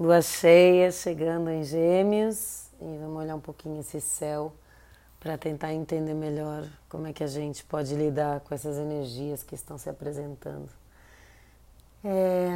[0.00, 4.50] Lua cheia chegando em Gêmeos e vamos olhar um pouquinho esse céu
[5.20, 9.54] para tentar entender melhor como é que a gente pode lidar com essas energias que
[9.54, 10.70] estão se apresentando.
[12.02, 12.48] É,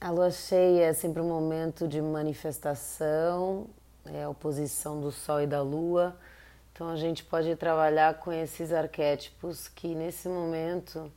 [0.00, 3.66] a lua cheia é sempre um momento de manifestação,
[4.06, 6.16] é a oposição do Sol e da Lua.
[6.72, 11.12] Então a gente pode trabalhar com esses arquétipos que nesse momento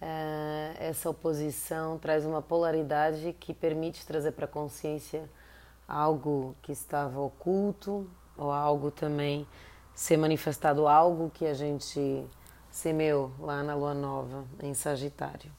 [0.00, 5.28] é, essa oposição traz uma polaridade que permite trazer para a consciência
[5.86, 9.46] algo que estava oculto ou algo também
[9.94, 12.24] ser manifestado algo que a gente
[12.70, 15.50] semeou lá na lua nova em Sagitário.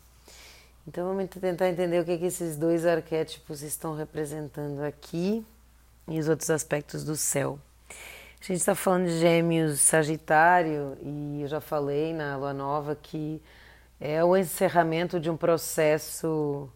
[0.88, 5.46] Então vamos tentar entender o que, que esses dois arquétipos estão representando aqui
[6.08, 7.60] e os outros aspectos do céu.
[8.42, 13.42] A gente está falando de Gêmeos Sagitário e eu já falei na lua nova que
[14.00, 16.70] é o encerramento de um processo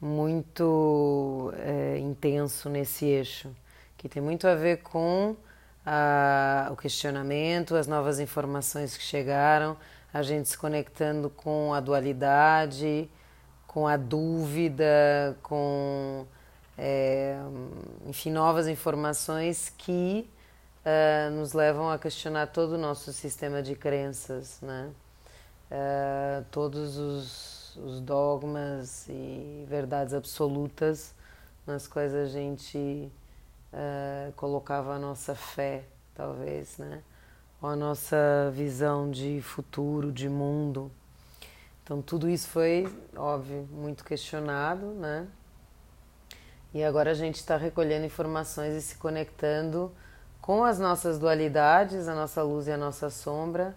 [0.00, 3.54] muito é, intenso nesse eixo,
[3.96, 5.36] que tem muito a ver com
[5.84, 9.76] a, o questionamento, as novas informações que chegaram,
[10.12, 13.08] a gente se conectando com a dualidade,
[13.66, 16.26] com a dúvida, com
[16.78, 17.38] é,
[18.06, 20.28] enfim, novas informações que
[20.84, 24.90] uh, nos levam a questionar todo o nosso sistema de crenças, né?
[25.70, 31.14] Uh, todos os, os, dogmas e verdades absolutas
[31.66, 33.10] nas quais a gente
[33.72, 37.02] uh, colocava a nossa fé, talvez, né?
[37.60, 40.90] Ou a nossa visão de futuro, de mundo.
[41.82, 42.86] Então tudo isso foi,
[43.16, 45.26] óbvio, muito questionado, né?
[46.74, 49.90] E agora a gente está recolhendo informações e se conectando
[50.40, 53.74] com as nossas dualidades, a nossa luz e a nossa sombra,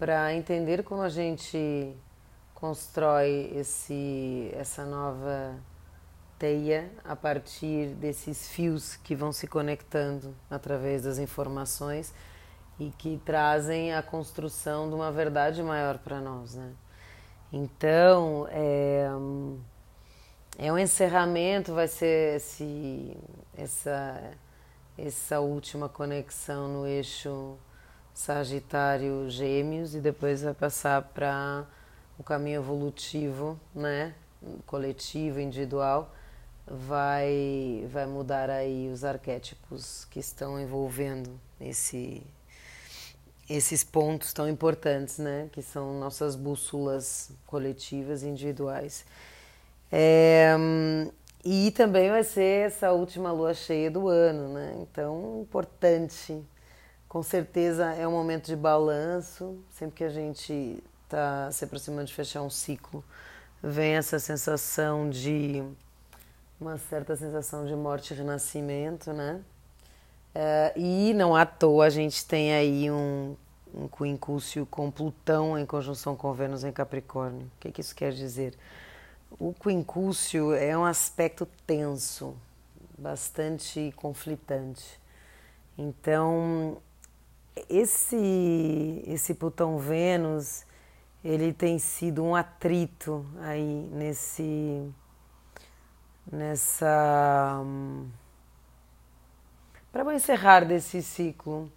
[0.00, 1.94] para entender como a gente
[2.54, 5.54] constrói esse, essa nova
[6.38, 12.14] teia a partir desses fios que vão se conectando através das informações
[12.78, 16.72] e que trazem a construção de uma verdade maior para nós, né?
[17.52, 19.06] Então, é,
[20.56, 23.18] é um encerramento, vai ser esse,
[23.54, 24.32] essa,
[24.96, 27.58] essa última conexão no eixo
[28.20, 31.66] Sagitário Gêmeos e depois vai passar para
[32.18, 34.14] o caminho evolutivo, né?
[34.66, 36.14] Coletivo, individual,
[36.66, 42.22] vai vai mudar aí os arquétipos que estão envolvendo esse
[43.48, 45.48] esses pontos tão importantes, né?
[45.50, 49.06] Que são nossas bússolas coletivas individuais.
[49.90, 50.54] É,
[51.42, 54.76] e também vai ser essa última lua cheia do ano, né?
[54.82, 56.44] Então, importante
[57.10, 62.14] com certeza é um momento de balanço, sempre que a gente está se aproximando de
[62.14, 63.02] fechar um ciclo,
[63.60, 65.60] vem essa sensação de
[66.60, 69.40] uma certa sensação de morte e renascimento, né?
[70.32, 73.34] É, e não à toa a gente tem aí um,
[73.74, 77.50] um quincúcio com Plutão em conjunção com Vênus em Capricórnio.
[77.56, 78.56] O que, que isso quer dizer?
[79.36, 82.36] O quincúcio é um aspecto tenso,
[82.96, 85.00] bastante conflitante.
[85.76, 86.80] Então,
[87.68, 90.64] esse esse Plutão Vênus
[91.24, 94.90] ele tem sido um atrito aí nesse
[96.30, 97.62] nessa
[99.92, 101.70] para encerrar desse ciclo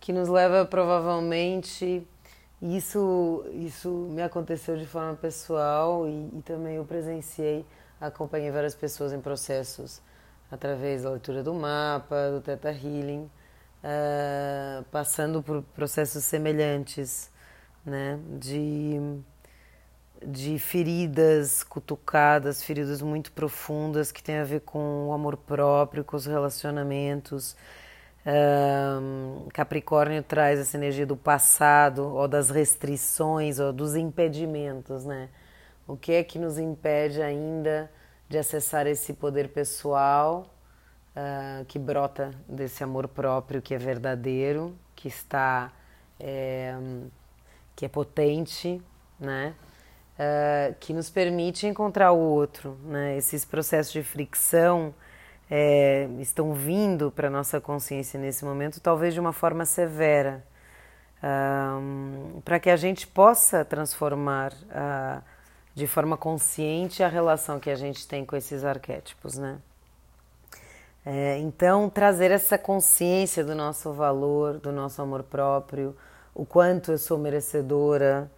[0.00, 2.06] que nos leva provavelmente
[2.62, 7.66] isso isso me aconteceu de forma pessoal e, e também eu presenciei
[8.00, 10.00] acompanhei várias pessoas em processos
[10.50, 13.30] através da leitura do mapa do Theta Healing
[13.86, 17.30] uh, passando por processos semelhantes,
[17.84, 18.18] né?
[18.38, 19.00] De,
[20.26, 26.16] de feridas cutucadas, feridas muito profundas que têm a ver com o amor próprio, com
[26.16, 27.56] os relacionamentos.
[28.26, 35.28] Uh, Capricórnio traz essa energia do passado, ou das restrições, ou dos impedimentos, né?
[35.86, 37.88] O que é que nos impede ainda
[38.28, 40.55] de acessar esse poder pessoal
[41.16, 45.72] uh, que brota desse amor próprio que é verdadeiro, que está
[46.20, 46.76] é,
[47.74, 48.80] que é potente,
[49.18, 49.54] né?
[50.18, 53.16] Uh, que nos permite encontrar o outro, né?
[53.16, 54.94] Esses processos de fricção
[55.50, 60.44] é, estão vindo para nossa consciência nesse momento, talvez de uma forma severa,
[61.22, 65.22] um, para que a gente possa transformar uh,
[65.74, 69.58] de forma consciente a relação que a gente tem com esses arquétipos, né?
[71.08, 75.96] É, então, trazer essa consciência do nosso valor, do nosso amor próprio,
[76.34, 78.28] o quanto eu sou merecedora,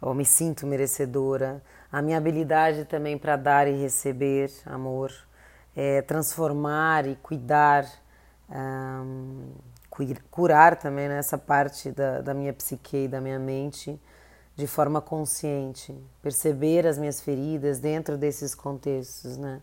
[0.00, 1.60] ou me sinto merecedora,
[1.90, 5.12] a minha habilidade também para dar e receber amor,
[5.74, 7.90] é, transformar e cuidar,
[8.48, 9.50] um,
[10.30, 14.00] curar também né, parte da, da minha psique e da minha mente
[14.54, 15.92] de forma consciente,
[16.22, 19.60] perceber as minhas feridas dentro desses contextos, né?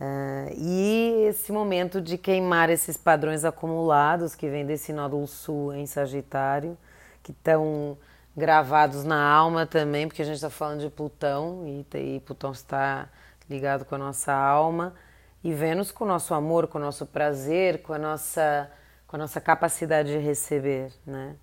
[0.00, 5.86] Uh, e esse momento de queimar esses padrões acumulados que vem desse nódulo sul em
[5.86, 6.76] Sagitário,
[7.22, 7.98] que estão
[8.34, 13.10] gravados na alma também, porque a gente está falando de Plutão e, e Plutão está
[13.48, 14.94] ligado com a nossa alma
[15.42, 18.70] e Vênus com o nosso amor, com o nosso prazer, com a nossa,
[19.06, 21.36] com a nossa capacidade de receber, né?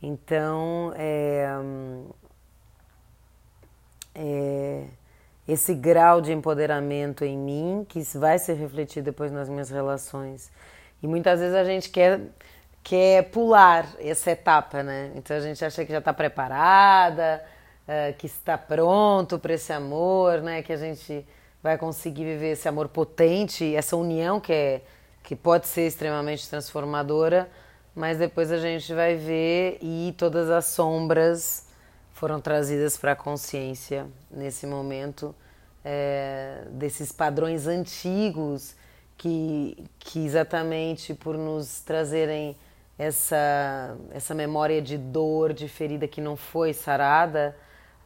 [0.00, 1.48] Então, é,
[4.14, 4.86] é,
[5.46, 10.50] esse grau de empoderamento em mim que vai se refletir depois nas minhas relações.
[11.02, 12.20] E muitas vezes a gente quer
[12.82, 15.12] quer pular essa etapa, né?
[15.14, 17.42] Então a gente acha que já está preparada,
[17.86, 20.62] uh, que está pronto para esse amor, né?
[20.62, 21.24] Que a gente
[21.62, 24.82] vai conseguir viver esse amor potente, essa união que é
[25.22, 27.48] que pode ser extremamente transformadora,
[27.94, 31.68] mas depois a gente vai ver e todas as sombras
[32.22, 35.34] foram trazidas para a consciência nesse momento
[35.84, 38.76] é, desses padrões antigos
[39.18, 42.56] que, que exatamente por nos trazerem
[42.96, 47.56] essa, essa memória de dor, de ferida que não foi sarada,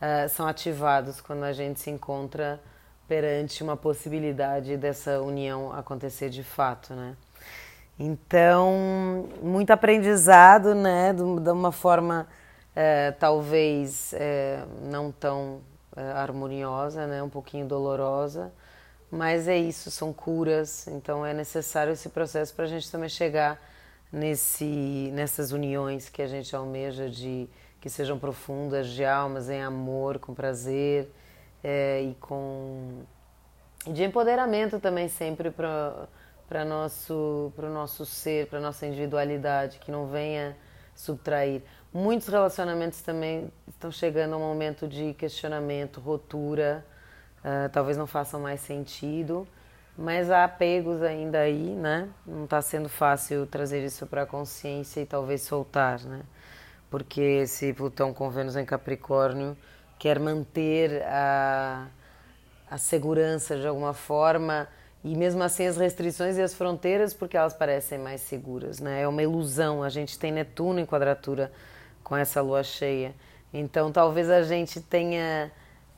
[0.00, 2.58] uh, são ativados quando a gente se encontra
[3.06, 7.14] perante uma possibilidade dessa união acontecer de fato, né?
[7.98, 11.12] Então, muito aprendizado, né?
[11.12, 12.26] De, uma forma
[12.76, 15.60] uh, talvez uh, não tão
[16.14, 17.22] harmoniosa, né?
[17.22, 18.52] Um pouquinho dolorosa,
[19.10, 20.86] mas é isso, são curas.
[20.88, 23.58] Então, é necessário esse processo para a gente também chegar
[24.12, 27.48] nesse, nessas uniões que a gente almeja de
[27.80, 31.08] que sejam profundas de almas em amor, com prazer
[31.62, 33.02] é, e com
[33.86, 36.08] de empoderamento também sempre para
[36.48, 40.56] para nosso para o nosso ser, para nossa individualidade, que não venha
[40.94, 41.62] subtrair.
[41.96, 46.84] Muitos relacionamentos também estão chegando a um momento de questionamento, ruptura,
[47.38, 49.46] uh, talvez não façam mais sentido
[49.96, 52.08] mas há apegos ainda aí, né?
[52.26, 56.20] Não está sendo fácil trazer isso para a consciência e talvez soltar, né?
[56.90, 59.56] Porque esse Plutão com Vênus em Capricórnio
[59.98, 61.86] quer manter a,
[62.70, 64.68] a segurança de alguma forma
[65.02, 69.00] e mesmo assim as restrições e as fronteiras porque elas parecem mais seguras, né?
[69.00, 69.82] É uma ilusão.
[69.82, 71.50] A gente tem Netuno em quadratura
[72.06, 73.12] com essa lua cheia.
[73.52, 75.50] Então talvez a gente tenha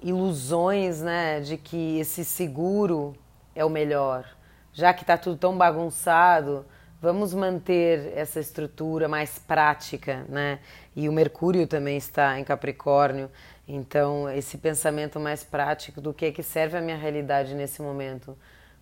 [0.02, 3.14] ilusões, né, de que esse seguro
[3.54, 4.24] é o melhor.
[4.72, 6.64] Já que está tudo tão bagunçado,
[6.98, 10.60] vamos manter essa estrutura mais prática, né?
[10.96, 13.30] E o Mercúrio também está em Capricórnio,
[13.66, 18.34] então esse pensamento mais prático do que é que serve a minha realidade nesse momento.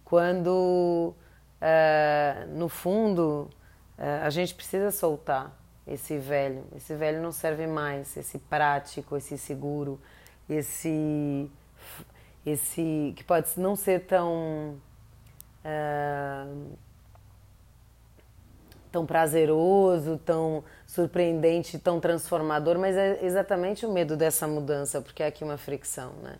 [0.04, 1.12] Quando,
[1.60, 3.50] uh, no fundo,
[3.98, 6.64] uh, a gente precisa soltar esse velho.
[6.74, 10.00] Esse velho não serve mais, esse prático, esse seguro,
[10.48, 11.50] esse
[12.44, 14.76] esse que pode não ser tão
[15.64, 16.76] uh,
[18.90, 25.26] tão prazeroso, tão surpreendente, tão transformador, mas é exatamente o medo dessa mudança, porque é
[25.26, 26.36] aqui uma fricção, né?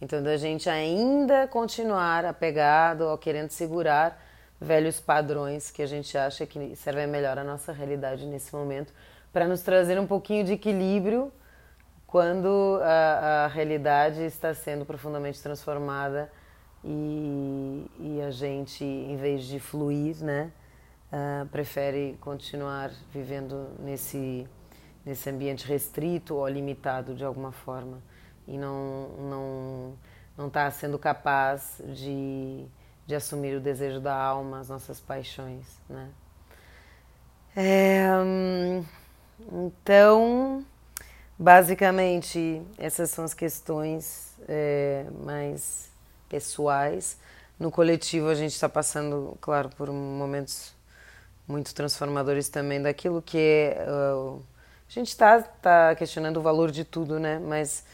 [0.00, 4.20] Então da gente ainda continuar apegado ou querendo segurar
[4.64, 8.92] velhos padrões que a gente acha que servem melhor à nossa realidade nesse momento,
[9.32, 11.32] para nos trazer um pouquinho de equilíbrio
[12.06, 16.30] quando a, a realidade está sendo profundamente transformada
[16.84, 20.52] e, e, a gente, em vez de fluir, né,
[21.12, 24.46] uh, prefere continuar vivendo nesse,
[25.04, 28.02] nesse ambiente restrito ou limitado de alguma forma
[28.46, 29.94] e não não
[30.36, 32.66] não está sendo capaz de,
[33.06, 36.08] de assumir o desejo da alma, as nossas paixões, né?
[37.56, 38.84] É, hum,
[39.52, 40.64] então
[41.38, 45.90] Basicamente, essas são as questões é, mais
[46.28, 47.18] pessoais.
[47.58, 50.72] No coletivo, a gente está passando, claro, por momentos
[51.46, 53.86] muito transformadores também daquilo que é.
[53.88, 54.42] Uh,
[54.88, 57.38] a gente está tá questionando o valor de tudo, né?
[57.40, 57.84] Mas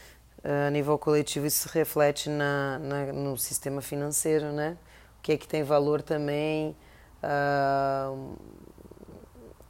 [0.43, 4.77] uh, a nível coletivo isso reflete na, na, no sistema financeiro, né?
[5.21, 6.75] O que é que tem valor também.
[7.23, 8.35] Uh,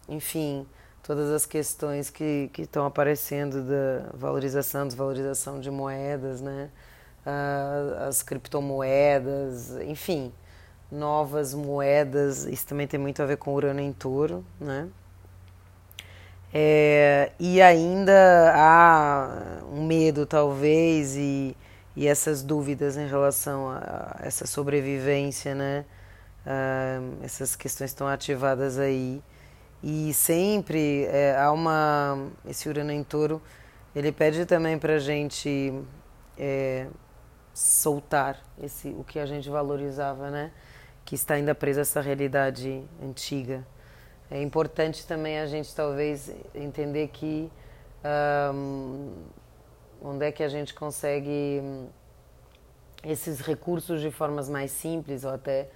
[0.07, 0.65] enfim
[1.03, 6.69] todas as questões que, que estão aparecendo da valorização, desvalorização de moedas, né?
[7.25, 10.31] Uh, as criptomoedas, enfim,
[10.91, 14.87] novas moedas, isso também tem muito a ver com Urano em touro, né?
[16.53, 21.55] É, e ainda há um medo, talvez, e,
[21.95, 25.85] e essas dúvidas em relação a essa sobrevivência, né?
[26.45, 29.21] uh, essas questões estão ativadas aí.
[29.83, 32.29] E sempre é, há uma.
[32.45, 33.41] Esse Urano em touro,
[33.95, 35.73] ele pede também para a gente
[36.37, 36.85] é,
[37.51, 40.51] soltar esse, o que a gente valorizava, né?
[41.03, 43.65] Que está ainda preso a essa realidade antiga.
[44.29, 47.51] É importante também a gente talvez entender que
[48.53, 49.13] um,
[50.01, 51.61] onde é que a gente consegue
[53.03, 55.69] esses recursos de formas mais simples ou até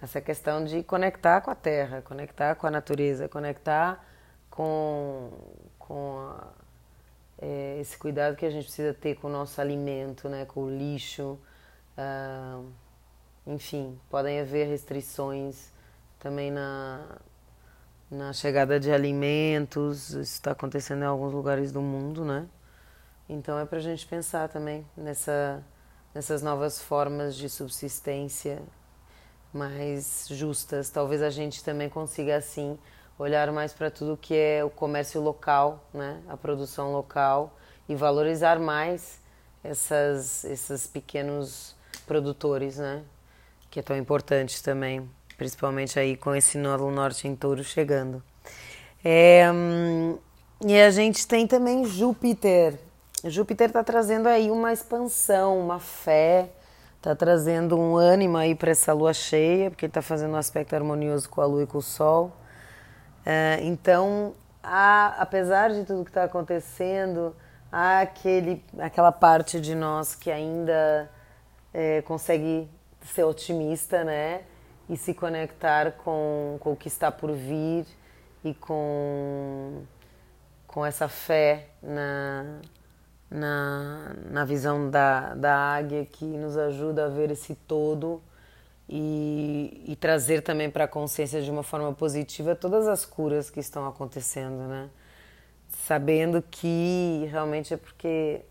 [0.00, 4.04] essa questão de conectar com a terra, conectar com a natureza, conectar
[4.50, 5.30] com,
[5.78, 6.48] com a,
[7.40, 10.70] é, esse cuidado que a gente precisa ter com o nosso alimento, né, com o
[10.70, 11.38] lixo.
[11.96, 12.66] Uh,
[13.46, 15.70] enfim, podem haver restrições
[16.18, 17.18] também na,
[18.10, 20.10] na chegada de alimentos.
[20.10, 22.46] Isso está acontecendo em alguns lugares do mundo, né?
[23.32, 25.64] Então é para a gente pensar também nessa,
[26.14, 28.60] nessas novas formas de subsistência
[29.50, 30.90] mais justas.
[30.90, 32.78] Talvez a gente também consiga assim
[33.18, 36.20] olhar mais para tudo que é o comércio local, né?
[36.28, 37.56] A produção local
[37.88, 39.18] e valorizar mais
[39.64, 41.74] essas esses pequenos
[42.06, 43.02] produtores, né?
[43.70, 45.08] Que é tão importante também,
[45.38, 48.22] principalmente aí com esse Nodo Norte em Touro chegando.
[49.02, 50.18] É, hum,
[50.66, 52.91] e a gente tem também Júpiter.
[53.24, 56.50] Júpiter está trazendo aí uma expansão, uma fé,
[57.02, 60.72] Está trazendo um ânimo aí para essa lua cheia, porque ele está fazendo um aspecto
[60.76, 62.30] harmonioso com a lua e com o sol.
[63.26, 67.34] É, então, há, apesar de tudo que está acontecendo,
[67.72, 71.10] há aquele, aquela parte de nós que ainda
[71.74, 74.42] é, consegue ser otimista, né?
[74.88, 77.84] E se conectar com, com o que está por vir
[78.44, 79.82] e com,
[80.68, 82.60] com essa fé na,
[83.32, 88.22] na, na visão da, da águia que nos ajuda a ver esse todo
[88.88, 93.58] e, e trazer também para a consciência de uma forma positiva todas as curas que
[93.58, 94.90] estão acontecendo, né?
[95.86, 98.42] Sabendo que realmente é porque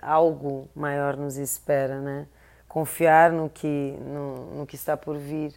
[0.00, 2.28] algo maior nos espera, né?
[2.68, 5.52] Confiar no que, no, no que está por vir,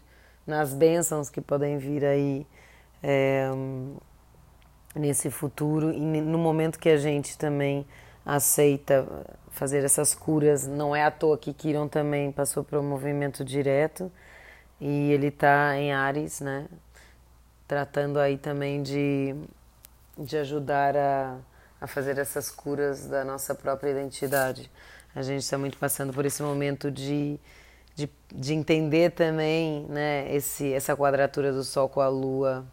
[0.46, 2.48] nas bênçãos que podem vir aí
[3.04, 3.48] é,
[4.96, 7.86] nesse futuro e no momento que a gente também
[8.26, 9.08] aceita
[9.52, 10.66] fazer essas curas.
[10.68, 14.12] Não é à toa que Kiron também passou para o movimento direto
[14.80, 16.68] e ele está em Ares, né?
[17.68, 19.36] Tratando aí também de,
[20.18, 21.38] de ajudar a,
[21.80, 24.70] a fazer essas curas da nossa própria identidade.
[25.16, 27.40] A gente está muito passando por esse momento de,
[27.96, 32.66] de, de, entender também né, esse, essa quadratura do Sol com a Lua,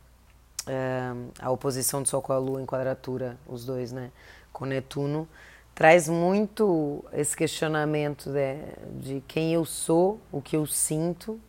[0.66, 4.10] é, a oposição do Sol com a Lua em quadratura, os dois, né?
[4.52, 5.28] Com Netuno,
[5.74, 8.56] traz muito esse questionamento de,
[9.00, 11.40] de quem eu sou, o que eu sinto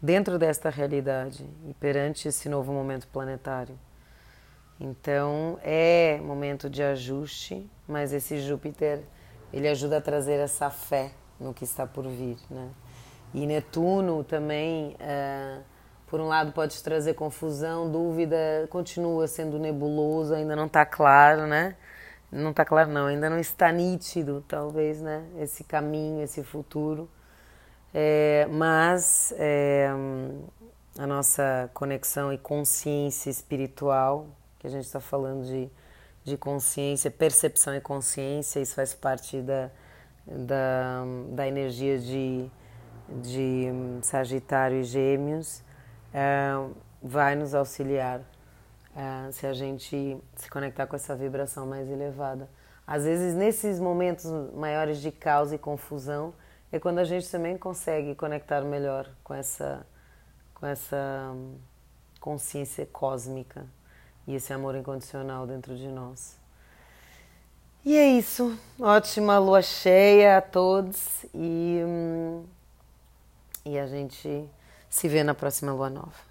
[0.00, 3.78] dentro desta realidade e perante esse novo momento planetário.
[4.80, 9.02] Então é momento de ajuste, mas esse Júpiter
[9.52, 12.70] ele ajuda a trazer essa fé no que está por vir, né?
[13.32, 15.58] E Netuno também, é,
[16.06, 21.76] por um lado, pode trazer confusão, dúvida, continua sendo nebuloso, ainda não está claro, né?
[22.32, 25.24] Não está claro, não, ainda não está nítido, talvez, né?
[25.38, 27.08] Esse caminho, esse futuro.
[27.92, 29.90] É, mas é,
[30.96, 34.28] a nossa conexão e consciência espiritual,
[34.60, 35.68] que a gente está falando de,
[36.22, 39.70] de consciência, percepção e consciência, isso faz parte da,
[40.24, 42.48] da, da energia de,
[43.08, 43.68] de
[44.02, 45.62] Sagitário e Gêmeos,
[46.14, 46.52] é,
[47.02, 48.20] vai nos auxiliar
[48.96, 52.48] é, se a gente se conectar com essa vibração mais elevada.
[52.86, 56.34] Às vezes, nesses momentos maiores de caos e confusão,
[56.72, 59.86] é quando a gente também consegue conectar melhor com essa,
[60.54, 61.56] com essa hum,
[62.20, 63.66] consciência cósmica
[64.26, 66.38] e esse amor incondicional dentro de nós.
[67.84, 68.58] E é isso.
[68.78, 72.44] Ótima lua cheia a todos e, hum,
[73.64, 74.48] e a gente
[74.88, 76.29] se vê na próxima lua nova.